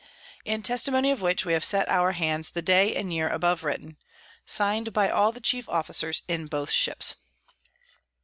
In 0.45 0.63
Testimony 0.63 1.11
of 1.11 1.21
which, 1.21 1.45
we 1.45 1.53
have 1.53 1.63
set 1.63 1.87
our 1.87 2.13
Hands 2.13 2.49
the 2.49 2.63
Day 2.63 2.95
and 2.95 3.13
Year 3.13 3.29
above 3.29 3.63
written._ 3.63 3.97
Sign'd 4.47 4.93
by 4.93 5.09
all 5.11 5.31
the 5.31 5.39
chief 5.39 5.69
Officers 5.69 6.23
in 6.27 6.47
both 6.47 6.71
Ships. 6.71 7.13